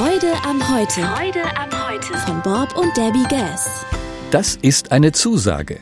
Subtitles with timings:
[0.00, 1.02] Freude am Heute.
[1.02, 2.16] Freude am Heute.
[2.20, 3.84] Von Bob und Debbie Gass.
[4.30, 5.78] Das ist eine Zusage.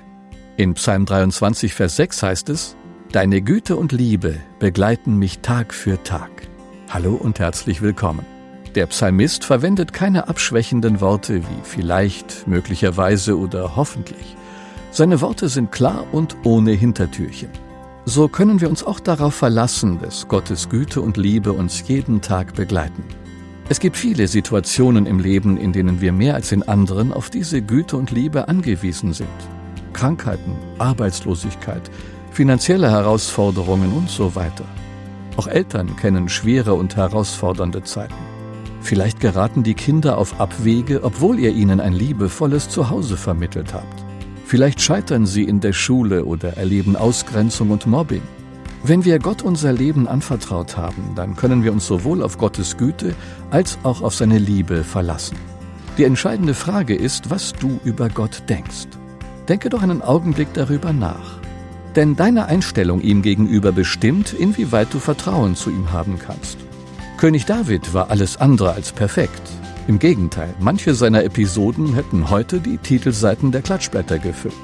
[0.56, 2.75] In Psalm 23, Vers 6 heißt es,
[3.12, 6.49] Deine Güte und Liebe begleiten mich Tag für Tag.
[6.91, 8.27] Hallo und herzlich willkommen.
[8.75, 14.37] Der Psalmist verwendet keine abschwächenden Worte wie vielleicht, möglicherweise oder hoffentlich.
[14.91, 17.50] Seine Worte sind klar und ohne Hintertürchen.
[18.05, 22.57] So können wir uns auch darauf verlassen, dass Gottes Güte und Liebe uns jeden Tag
[22.57, 23.05] begleiten.
[23.71, 27.61] Es gibt viele Situationen im Leben, in denen wir mehr als in anderen auf diese
[27.61, 29.29] Güte und Liebe angewiesen sind.
[29.93, 31.82] Krankheiten, Arbeitslosigkeit,
[32.30, 34.64] finanzielle Herausforderungen und so weiter.
[35.36, 38.14] Auch Eltern kennen schwere und herausfordernde Zeiten.
[38.80, 44.02] Vielleicht geraten die Kinder auf Abwege, obwohl ihr ihnen ein liebevolles Zuhause vermittelt habt.
[44.46, 48.22] Vielleicht scheitern sie in der Schule oder erleben Ausgrenzung und Mobbing.
[48.84, 53.14] Wenn wir Gott unser Leben anvertraut haben, dann können wir uns sowohl auf Gottes Güte
[53.50, 55.36] als auch auf seine Liebe verlassen.
[55.98, 58.86] Die entscheidende Frage ist, was du über Gott denkst.
[59.48, 61.39] Denke doch einen Augenblick darüber nach.
[61.97, 66.58] Denn deine Einstellung ihm gegenüber bestimmt, inwieweit du Vertrauen zu ihm haben kannst.
[67.17, 69.42] König David war alles andere als perfekt.
[69.89, 74.55] Im Gegenteil, manche seiner Episoden hätten heute die Titelseiten der Klatschblätter gefüllt.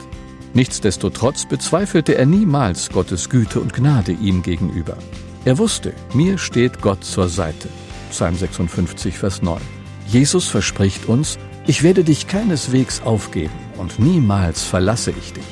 [0.55, 4.97] Nichtsdestotrotz bezweifelte er niemals Gottes Güte und Gnade ihm gegenüber.
[5.44, 7.69] Er wusste, mir steht Gott zur Seite.
[8.10, 9.60] Psalm 56, Vers 9.
[10.06, 15.44] Jesus verspricht uns, ich werde dich keineswegs aufgeben und niemals verlasse ich dich.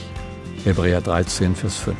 [0.64, 1.96] Hebräer 13, Vers 5.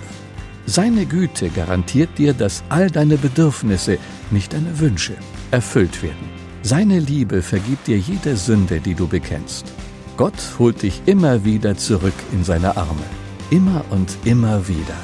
[0.67, 3.99] Seine Güte garantiert dir, dass all deine Bedürfnisse,
[4.31, 5.15] nicht deine Wünsche,
[5.51, 6.31] erfüllt werden.
[6.63, 9.73] Seine Liebe vergibt dir jede Sünde, die du bekennst.
[10.23, 13.03] Gott holt dich immer wieder zurück in seine Arme.
[13.51, 14.95] Immer und immer wieder.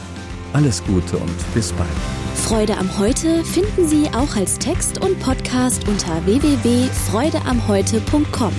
[0.52, 1.88] Alles Gute und bis bald.
[2.36, 8.52] Freude am Heute finden Sie auch als Text und Podcast unter www.freudeamheute.com.